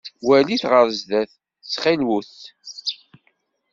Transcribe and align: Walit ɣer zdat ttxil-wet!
Walit 0.25 0.63
ɣer 0.71 0.85
zdat 0.99 1.31
ttxil-wet! 1.63 2.37